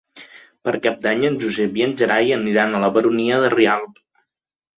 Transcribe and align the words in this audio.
Per 0.69 0.71
Cap 0.85 0.95
d'Any 1.03 1.21
en 1.29 1.37
Josep 1.43 1.77
i 1.81 1.85
en 1.89 1.93
Gerai 1.99 2.33
aniran 2.39 2.73
a 2.73 2.81
la 2.85 2.91
Baronia 2.97 3.39
de 3.45 3.53
Rialb. 3.57 4.03